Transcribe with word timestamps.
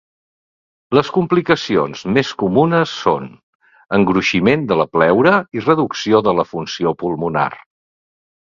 Les 0.99 1.09
complicacions 1.17 2.01
més 2.15 2.31
comunes 2.45 2.95
són: 3.03 3.27
engruiximent 3.99 4.67
de 4.73 4.79
la 4.83 4.89
pleura 4.97 5.35
i 5.59 5.65
reducció 5.69 6.23
de 6.31 6.37
la 6.41 6.49
funció 6.55 6.99
pulmonar. 7.05 7.49